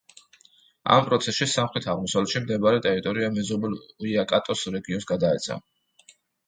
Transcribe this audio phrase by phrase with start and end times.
[0.95, 5.65] ამ პროცესში, სამხრეთ-აღმოსავლეთში მდებარე ტერიტორია მეზობელ უაიკატოს რეგიონს გადაეცა.